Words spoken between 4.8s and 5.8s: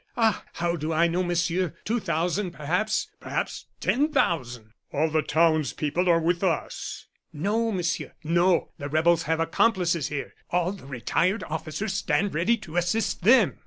"All the towns